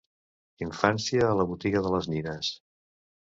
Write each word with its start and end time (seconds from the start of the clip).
Infància 0.65 1.27
a 1.27 1.35
la 1.41 1.45
botiga 1.51 1.85
de 1.89 1.93
les 1.97 2.09
nines. 2.15 2.51